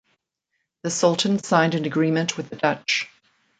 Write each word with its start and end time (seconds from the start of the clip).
The 0.81 0.89
Sultan 0.89 1.37
signed 1.37 1.75
an 1.75 1.85
agreement 1.85 2.35
with 2.35 2.49
the 2.49 2.55
Dutch. 2.55 3.07